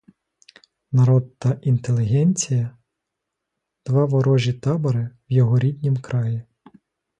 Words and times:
Народ 0.91 1.37
та 1.39 1.51
інтелігенція— 1.63 2.77
два 3.85 4.05
ворожі 4.05 4.53
табори 4.53 5.09
в 5.29 5.33
його 5.33 5.59
ріднім 5.59 5.97
краї. 5.97 6.43